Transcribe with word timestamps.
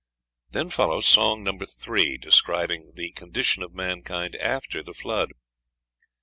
Then 0.49 0.71
follows 0.71 1.05
Song 1.05 1.45
3, 1.59 2.17
describing 2.17 2.93
the 2.95 3.11
condition 3.11 3.61
of 3.61 3.75
mankind 3.75 4.35
after 4.37 4.81
the 4.81 4.95
Flood. 4.95 5.33